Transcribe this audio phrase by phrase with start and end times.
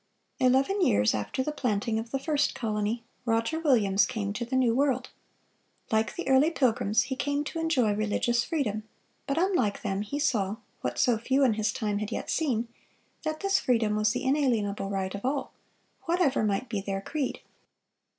[0.39, 4.73] Eleven years after the planting of the first colony, Roger Williams came to the New
[4.73, 5.09] World.
[5.91, 8.81] Like the early Pilgrims, he came to enjoy religious freedom;
[9.27, 13.95] but unlike them, he saw—what so few in his time had yet seen—that this freedom
[13.95, 15.53] was the inalienable right of all,
[16.05, 17.41] whatever might be their creed.